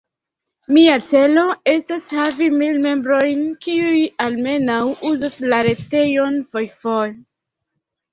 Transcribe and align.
Mia 0.75 0.93
celo 1.07 1.41
estas 1.73 2.07
havi 2.19 2.47
mil 2.61 2.79
membrojn, 2.85 3.43
kiuj 3.65 3.99
almenaŭ 4.25 4.79
uzas 5.11 5.37
la 5.53 5.61
retejon 5.69 6.41
fojfoje. 6.55 7.13